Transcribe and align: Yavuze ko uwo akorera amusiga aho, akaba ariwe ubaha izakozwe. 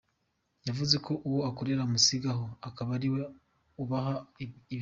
Yavuze 0.67 0.95
ko 1.05 1.11
uwo 1.27 1.39
akorera 1.49 1.81
amusiga 1.83 2.27
aho, 2.33 2.45
akaba 2.67 2.91
ariwe 2.97 3.21
ubaha 3.81 4.13
izakozwe. 4.43 4.79